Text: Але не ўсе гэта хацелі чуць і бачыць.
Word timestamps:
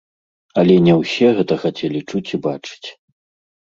Але 0.61 0.77
не 0.87 0.95
ўсе 1.01 1.27
гэта 1.39 1.53
хацелі 1.67 1.99
чуць 2.09 2.25
і 2.39 2.43
бачыць. 2.47 2.87